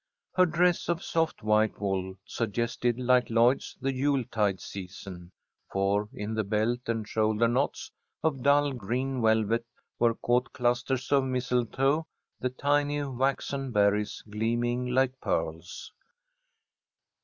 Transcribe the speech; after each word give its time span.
Her 0.33 0.47
dress 0.47 0.89
of 0.89 1.03
soft 1.03 1.43
white 1.43 1.79
wool 1.79 2.17
suggested, 2.25 2.99
like 2.99 3.29
Lloyd's, 3.29 3.77
the 3.79 3.93
Yule 3.93 4.23
tide 4.31 4.59
season, 4.59 5.31
for 5.71 6.09
in 6.11 6.33
the 6.33 6.43
belt 6.43 6.79
and 6.89 7.07
shoulder 7.07 7.47
knots 7.47 7.91
of 8.23 8.41
dull 8.41 8.73
green 8.73 9.21
velvet 9.21 9.67
were 9.99 10.15
caught 10.15 10.51
clusters 10.53 11.11
of 11.11 11.25
mistletoe, 11.25 12.07
the 12.39 12.49
tiny 12.49 13.03
waxen 13.03 13.69
berries 13.71 14.23
gleaming 14.27 14.87
like 14.87 15.19
pearls. 15.21 15.91